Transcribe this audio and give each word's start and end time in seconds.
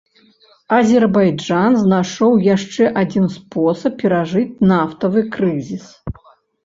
Азербайджан 0.77 1.73
знайшоў 1.81 2.33
яшчэ 2.55 2.83
адзін 3.03 3.25
спосаб 3.37 3.93
перажыць 4.05 4.51
нафтавы 4.73 5.21
крызіс. 5.37 5.85